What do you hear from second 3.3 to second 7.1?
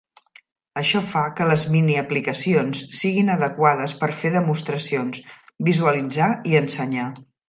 adequades per fer demostracions, visualitzar i ensenyar.